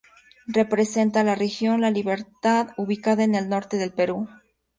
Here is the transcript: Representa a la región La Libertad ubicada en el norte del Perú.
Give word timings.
Representa 0.47 1.19
a 1.19 1.23
la 1.23 1.35
región 1.35 1.79
La 1.81 1.91
Libertad 1.91 2.69
ubicada 2.75 3.23
en 3.23 3.35
el 3.35 3.49
norte 3.49 3.77
del 3.77 3.93
Perú. 3.93 4.27